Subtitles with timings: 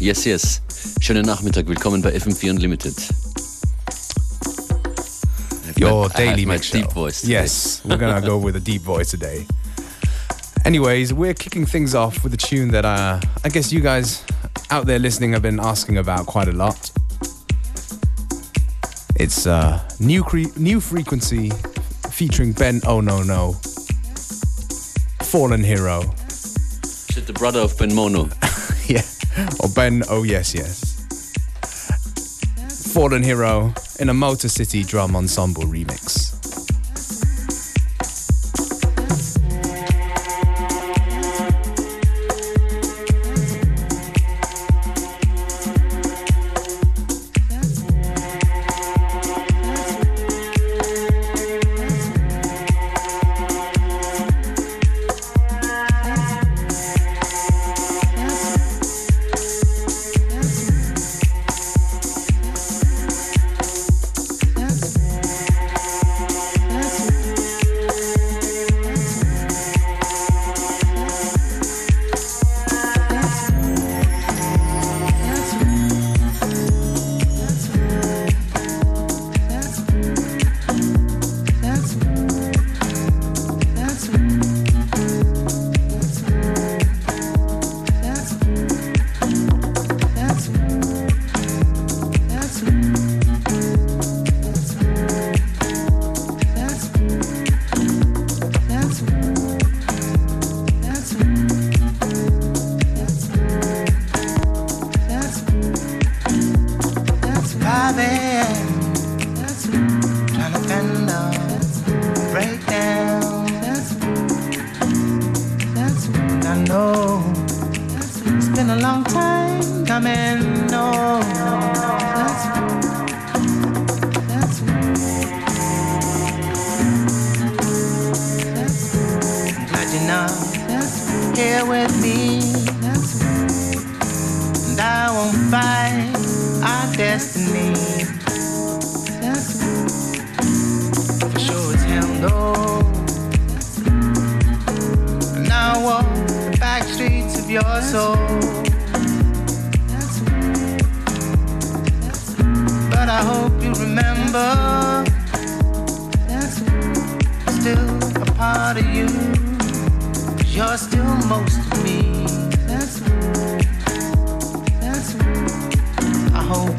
[0.00, 0.62] Yes, yes.
[1.00, 1.66] Schönen Nachmittag.
[1.68, 2.94] Willkommen bei FM4 Unlimited.
[5.76, 7.32] Your daily mix deep voice today.
[7.34, 9.46] Yes, we're gonna go with a deep voice today.
[10.64, 14.22] Anyways, we're kicking things off with a tune that uh, I guess you guys
[14.70, 16.90] out there listening have been asking about quite a lot.
[19.16, 21.50] It's uh, new cre- new frequency
[22.10, 22.80] featuring Ben.
[22.86, 23.52] Oh no no,
[25.24, 26.02] Fallen Hero.
[27.08, 28.28] Is it the brother of Ben Mono?
[29.60, 30.02] Or Ben.
[30.08, 30.96] Oh yes yes.
[32.92, 36.09] Fallen Hero in a Motor City Drum Ensemble remix.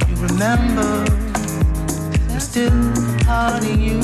[0.08, 1.06] You remember.
[2.30, 2.94] I'm still
[3.26, 4.00] part of you.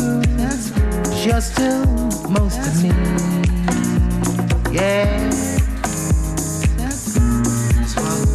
[1.25, 1.85] You're still
[2.29, 2.91] most of me.
[4.71, 5.29] Yeah.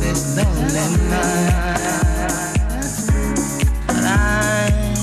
[0.00, 1.80] This lonely night.
[3.86, 4.94] But I'm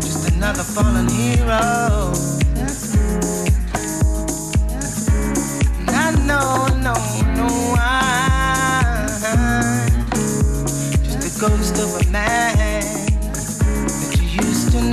[0.00, 1.97] just another fallen hero.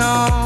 [0.06, 0.45] Know.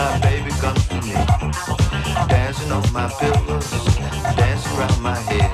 [0.00, 1.12] my baby comes to me.
[2.28, 3.70] Dancing on my pillows,
[4.36, 5.50] dancing around my head.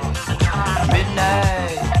[0.93, 1.96] Midnight.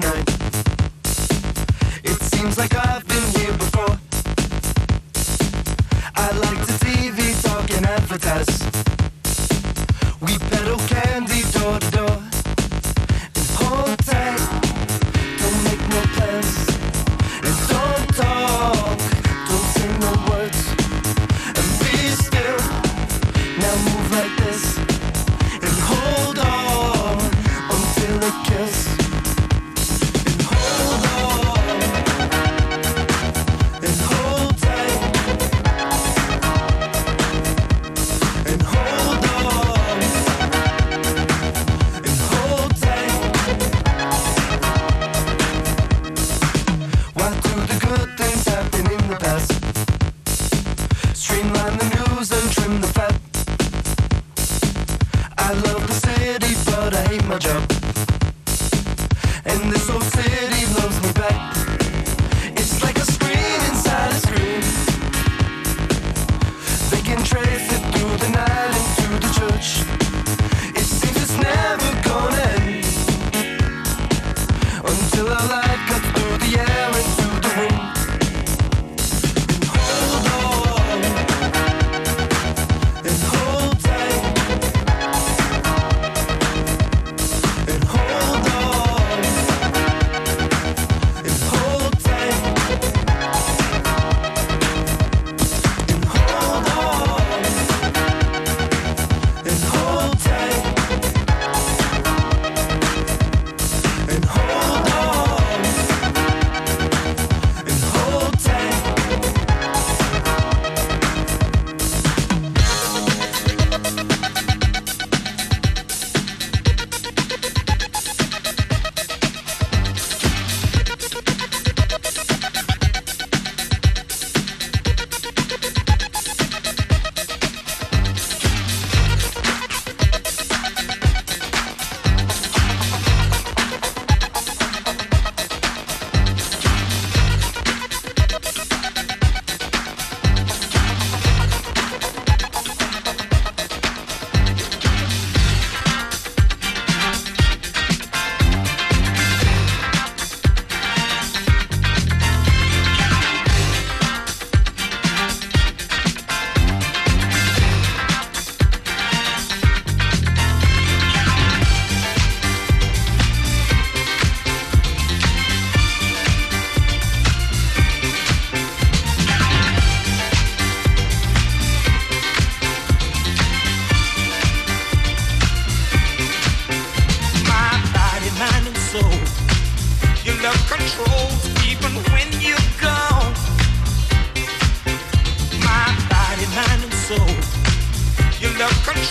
[0.00, 0.33] Tonight.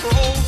[0.01, 0.42] Love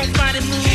[0.00, 0.67] nobody move.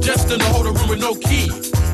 [0.00, 1.48] Destined to hold a room with no key.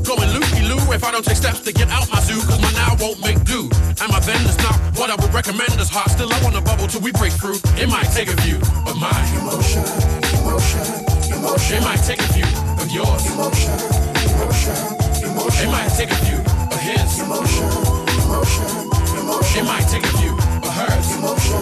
[0.07, 2.71] Going loopy loo if I don't take steps to get out my zoo, cause my
[2.73, 3.69] now won't make do.
[4.01, 6.11] And my then is not what I would recommend as hot.
[6.11, 7.59] Still, I wanna bubble till we break through.
[7.75, 9.11] It might take a few, but my
[9.43, 9.83] emotion,
[10.39, 10.87] emotion,
[11.35, 11.77] emotion.
[11.79, 12.47] It might take a few
[12.79, 13.27] of yours.
[13.35, 13.75] Emotion,
[14.39, 14.79] emotion,
[15.27, 15.67] emotion.
[15.67, 17.11] It might take a few of his.
[17.27, 17.67] Emotion,
[18.23, 18.71] emotion,
[19.19, 19.59] emotion.
[19.59, 21.07] It might take a few of hers.
[21.19, 21.59] Emotion,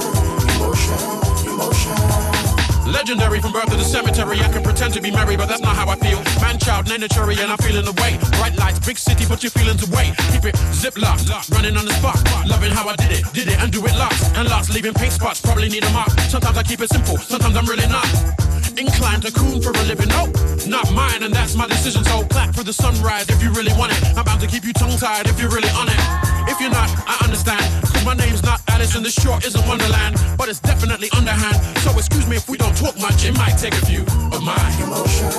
[0.60, 1.00] emotion,
[1.48, 2.53] emotion.
[2.86, 4.40] Legendary from birth to the cemetery.
[4.40, 6.22] I can pretend to be merry, but that's not how I feel.
[6.40, 8.18] Man, child, nanitary, and I'm feeling the way.
[8.38, 10.12] Bright lights, big city, put your feelings away.
[10.32, 12.20] Keep it zip running on the spot.
[12.46, 14.28] Loving how I did it, did it, and do it lots.
[14.36, 16.10] And lots, leaving paint spots, probably need a mop.
[16.28, 18.06] Sometimes I keep it simple, sometimes I'm really not.
[18.76, 20.26] Inclined to coon for a living, no,
[20.66, 22.02] not mine, and that's my decision.
[22.04, 24.02] So clap for the sunrise if you really want it.
[24.18, 26.00] I'm bound to keep you tongue tied if you're really on it.
[26.50, 27.62] If you're not, I understand.
[27.86, 30.16] Cause my name's not Alice and this short isn't Wonderland.
[30.36, 31.54] But it's definitely underhand.
[31.86, 33.24] So excuse me if we don't talk much.
[33.24, 34.02] It might take a few
[34.34, 35.30] of my emotion,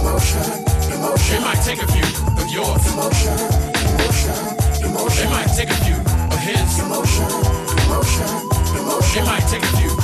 [0.00, 0.48] emotion,
[0.88, 1.36] emotion.
[1.36, 2.08] It might take a few
[2.40, 2.82] of yours.
[2.88, 3.36] Emotion,
[3.84, 4.34] emotion,
[4.80, 5.26] emotion.
[5.28, 5.98] It might take a few
[6.32, 6.68] of his.
[6.80, 7.28] Emotion,
[7.84, 8.28] emotion,
[8.80, 9.20] emotion.
[9.20, 9.97] It might take a few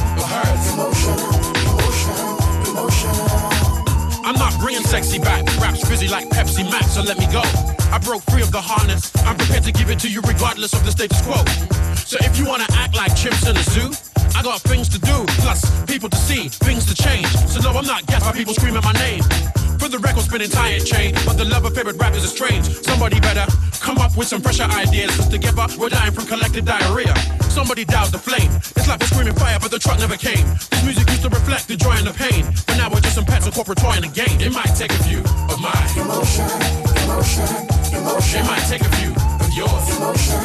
[4.25, 5.45] I'm not bringing sexy back.
[5.61, 7.43] Rap's busy like Pepsi Max, so let me go.
[7.93, 9.15] I broke free of the harness.
[9.25, 11.45] I'm prepared to give it to you regardless of the status quo.
[12.05, 15.25] So if you wanna act like chimps in a zoo, I got things to do,
[15.39, 17.27] plus people to see, things to change.
[17.47, 19.23] So no, I'm not gassed by people screaming my name.
[19.79, 22.65] For the record spinning tire chain, but the love of favorite rappers is strange.
[22.85, 23.47] Somebody better
[23.81, 25.15] come up with some fresher ideas.
[25.17, 27.15] Cause together we're dying from collective diarrhea.
[27.51, 28.51] Somebody doused the flame.
[28.75, 30.47] It's like a screaming fire, but the truck never came.
[30.71, 33.25] This music used to reflect the joy and the pain, but now we're just some
[33.25, 34.41] pets of corporate toy in the game.
[34.41, 35.21] It might take a few
[35.53, 36.49] of my emotion,
[37.07, 37.47] emotion,
[37.95, 38.41] emotion.
[38.41, 39.85] It might take a few of yours.
[39.95, 40.43] Emotion,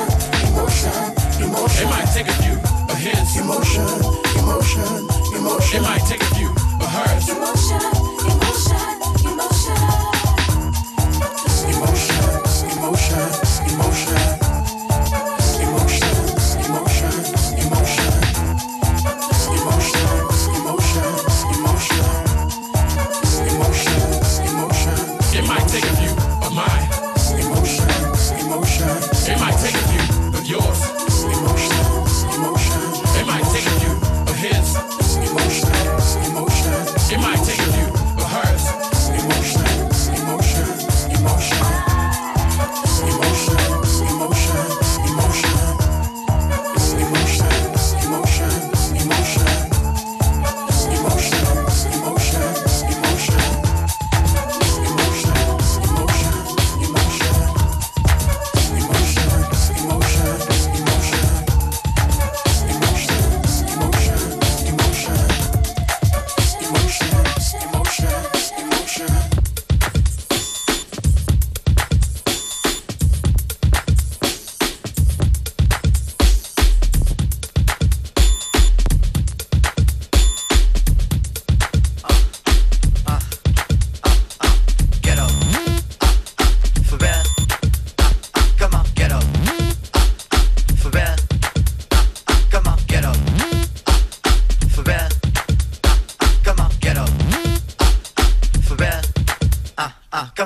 [0.52, 0.94] emotion,
[1.42, 1.82] emotion.
[1.82, 2.69] It might take a few
[3.00, 3.38] his.
[3.38, 3.88] Emotion,
[4.38, 5.80] emotion, emotion.
[5.80, 7.30] It might take a few of hers.
[7.30, 7.99] Emotion, emotion,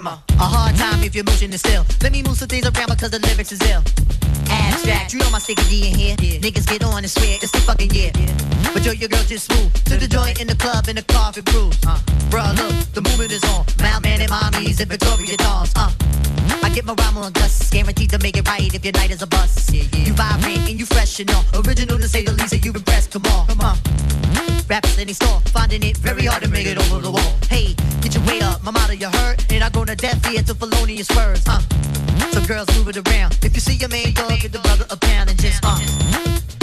[0.08, 0.18] uh.
[0.40, 1.86] A hard time if your motion is still.
[2.02, 3.84] Let me move some things around because the lyrics is ill.
[4.50, 6.40] Abstract, you know my sticky D in here.
[6.40, 8.12] Niggas get on and swear it's the fucking year.
[8.74, 11.46] But yo, your girl just smooth to the joint in the club in the carpet
[11.46, 11.78] cruise.
[11.86, 11.98] Uh,
[12.30, 13.66] bruh, look, the movement is on.
[13.82, 15.72] Mount man and mommies and Victoria dolls.
[15.76, 15.92] Uh,
[16.62, 19.22] I get my rhyme on dust, guaranteed to make it right if your night is
[19.22, 19.74] a bust.
[19.74, 21.44] You vibrate and you fresh and all.
[21.66, 23.12] Original to say the least, and you impressed.
[23.12, 23.78] Come on, come on.
[24.98, 27.34] In they store, finding it very hard to make it over the wall.
[27.50, 30.42] Hey, get your weight up, my motto you heard, and I go to death ear
[30.44, 31.48] to felonious words.
[31.48, 31.60] Uh,
[32.32, 33.38] so girls move it around.
[33.44, 35.78] If you see your main dog, give the brother a pound and just uh,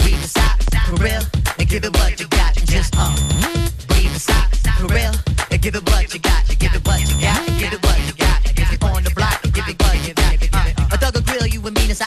[0.03, 1.23] breathe the side for real,
[1.59, 3.15] and give it what you got, and just uh,
[3.87, 5.13] breathe the side for real,
[5.51, 7.50] and give it what you got, you give it what you got,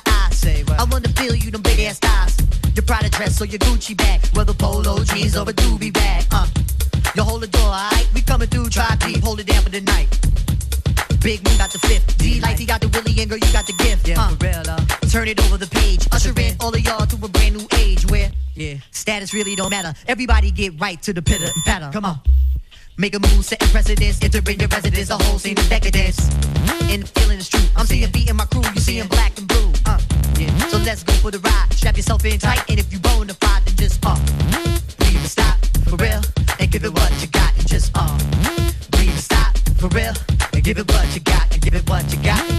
[0.06, 0.80] I say what?
[0.80, 2.38] I wanna feel you them big ass thighs.
[2.76, 6.26] Your Prada dress or your Gucci bag, whether polo jeans or a doobie bag.
[6.32, 6.48] Uh,
[7.16, 8.08] you hold the door, alright?
[8.14, 10.10] We coming through, try deep, hold it down for the night.
[11.22, 12.18] Big Moon got the fifth.
[12.18, 14.08] D like he got the Willie and girl, you got the gift.
[14.08, 14.80] Yeah, uh, for real, uh.
[15.10, 16.08] Turn it over the page.
[16.12, 18.76] Usher in all of y'all to a brand new age where yeah.
[18.92, 19.94] status really don't matter.
[20.08, 21.90] Everybody get right to the pitter and patter.
[21.94, 22.16] Come on.
[22.16, 22.32] Uh.
[22.98, 26.30] Make a move, setting precedence, entering your residence, a whole scene of decadence.
[26.92, 27.62] And the feeling is true.
[27.76, 29.33] I'm seeing beat in my crew, you seeing black
[30.86, 31.74] let's go for the ride.
[31.74, 34.16] Strap yourself in tight, and if you bona fide, then just uh,
[34.98, 35.58] breathe and stop
[35.90, 36.22] for real,
[36.60, 38.18] and give it what you got, and just uh,
[38.92, 40.14] breathe and stop for real,
[40.54, 42.53] and give it what you got, and give it what you got.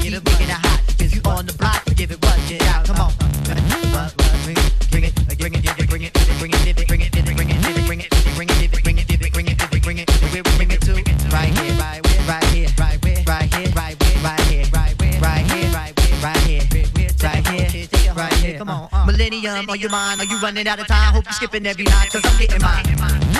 [19.70, 20.20] on your mind?
[20.20, 21.14] Are you running out of time?
[21.14, 22.84] Hope you're skipping every night, cause I'm getting mine.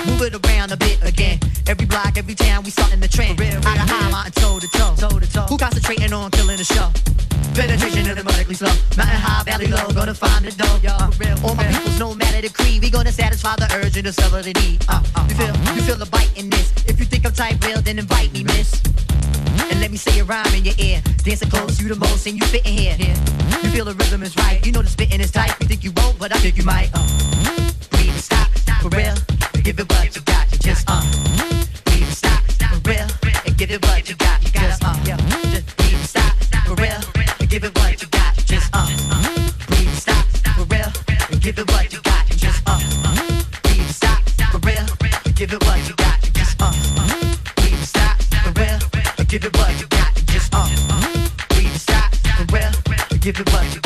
[0.07, 1.39] Move it around a bit again.
[1.67, 3.39] Every block, every town, we starting the trend.
[3.41, 4.95] Out of high mountain toe to toe.
[4.97, 5.45] toe, to toe.
[5.49, 6.89] Who concentrating on killing the show?
[7.53, 8.73] Penetration and melodically slow.
[8.97, 10.79] Mountain high, valley low, gonna find the dough.
[11.43, 14.41] All my people's no matter the creed, we gonna satisfy the urge and the seller
[14.41, 14.85] the need.
[14.87, 16.71] Uh, uh, uh, you feel, you feel the bite in this.
[16.87, 18.81] If you think I'm tight, real, then invite me, miss.
[19.75, 21.01] And let me say a rhyme in your ear.
[21.25, 22.93] Dancing close, you the most, and you fitting here.
[22.93, 23.13] here.
[23.61, 24.65] You feel the rhythm is right.
[24.65, 25.53] You know the spitting is tight.
[25.59, 26.91] You think you won't, but I think you might.
[26.93, 27.05] Uh.
[27.91, 29.15] Breathe and stop, stop for real.
[29.63, 30.47] Give it what you got.
[30.61, 31.03] Just uh.
[31.83, 33.07] Breathe and stop, stop for real.
[33.45, 34.34] And give it what you got.
[53.25, 53.84] give it back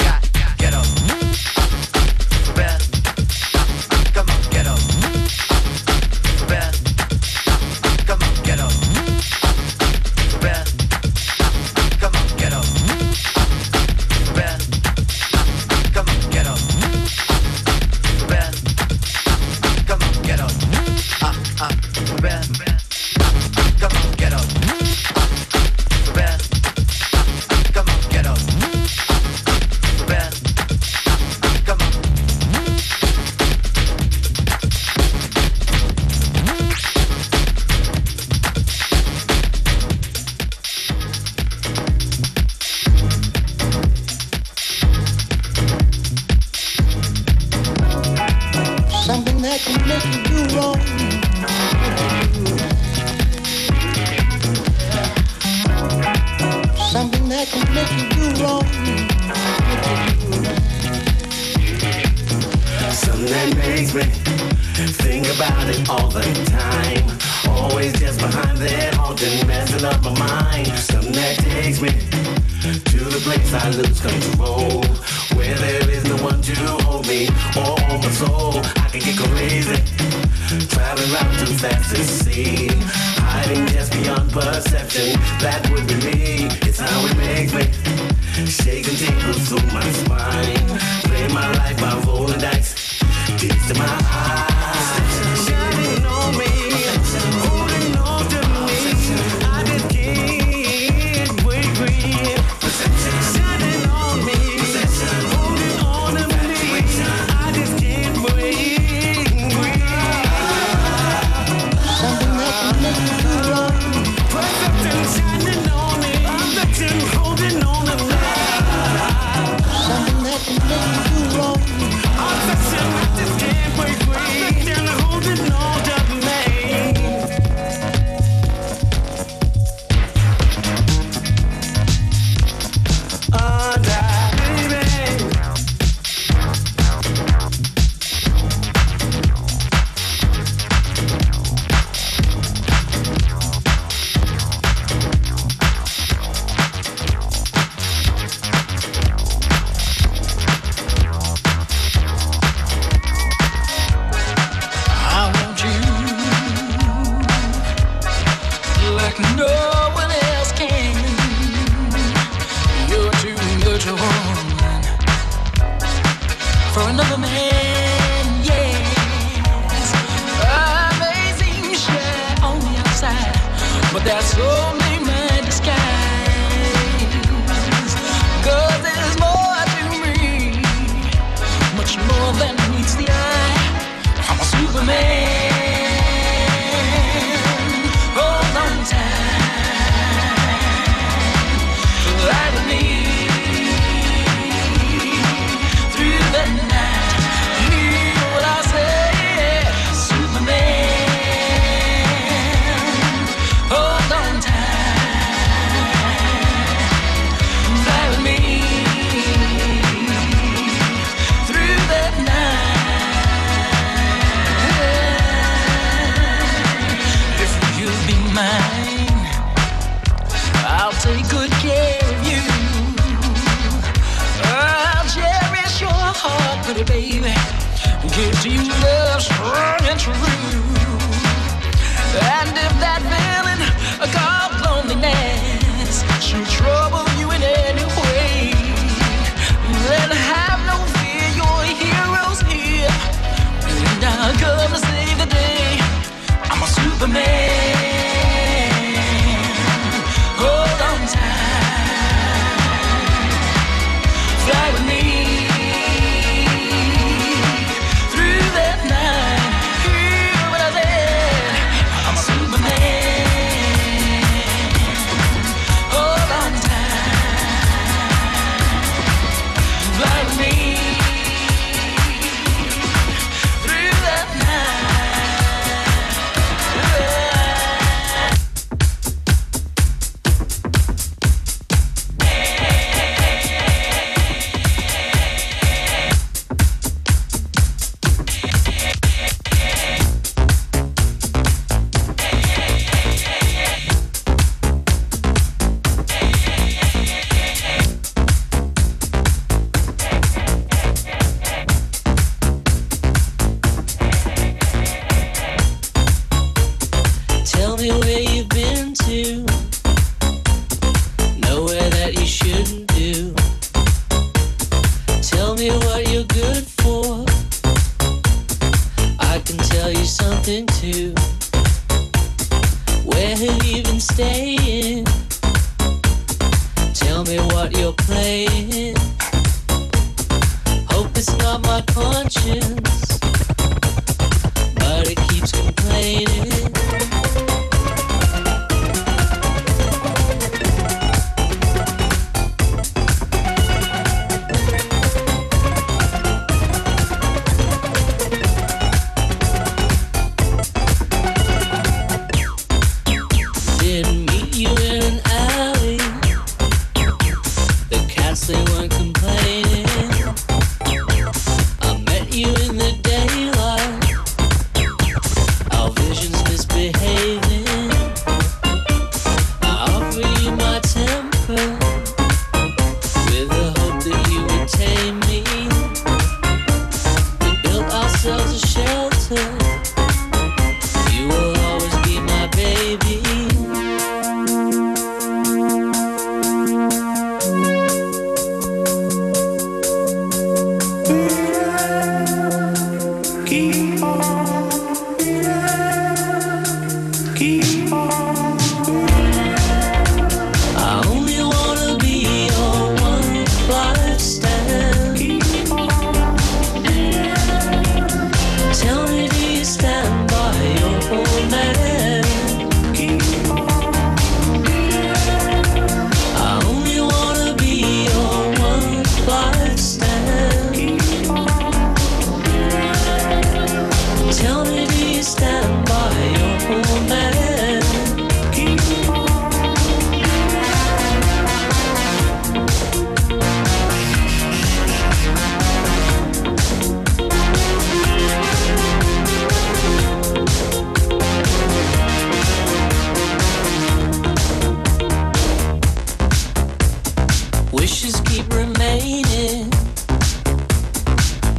[447.71, 449.69] Wishes keep remaining,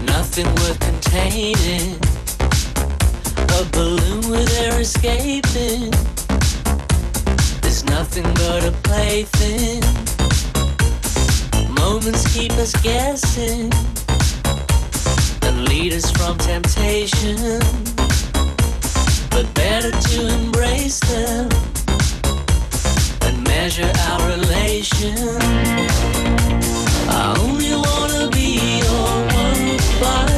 [0.04, 1.96] nothing worth containing.
[3.58, 5.92] A balloon where they're escaping.
[7.61, 9.82] There's nothing but a plaything.
[11.72, 13.70] Moments keep us guessing
[15.42, 17.61] and lead us from temptation.
[19.30, 21.70] But better to embrace them
[23.62, 25.14] measure our relation.
[27.11, 29.06] I only wanna be your
[29.36, 30.00] one.
[30.00, 30.30] Body.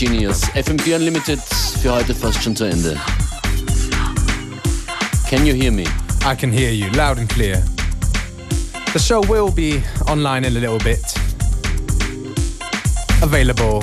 [0.00, 0.44] Genius.
[0.54, 1.40] FM4 Unlimited
[1.82, 2.98] für heute fast schon zu Ende.
[5.28, 5.84] Can you hear me?
[6.24, 7.62] I can hear you loud and clear.
[8.94, 11.04] The show will be online in a little bit.
[13.20, 13.82] Available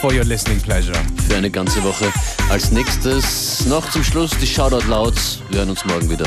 [0.00, 0.96] for your listening pleasure.
[1.28, 2.10] Für eine ganze Woche.
[2.48, 5.40] Als nächstes noch zum Schluss die Shoutout Louds.
[5.50, 6.24] Wir hören uns morgen wieder.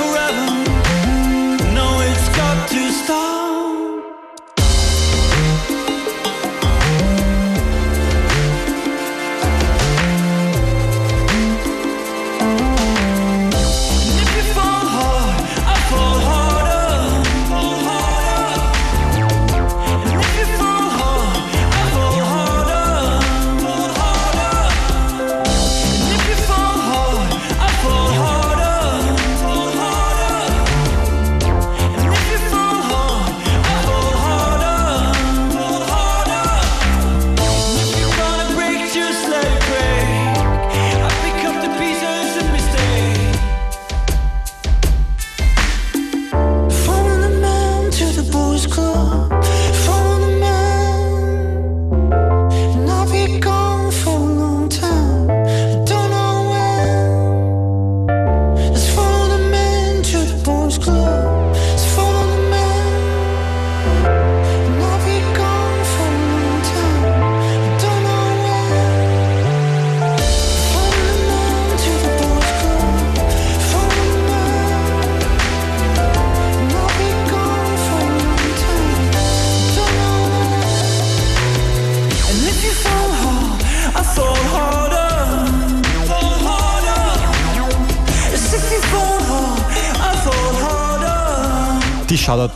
[0.00, 0.46] forever.
[1.76, 3.39] No, it's got to stop.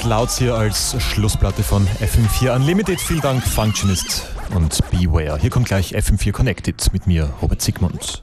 [0.04, 3.00] Clouds hier als Schlussplatte von FM4 Unlimited.
[3.00, 5.38] Vielen Dank, Functionist und Beware.
[5.38, 8.22] Hier kommt gleich FM4 Connected mit mir, Robert Sigmund.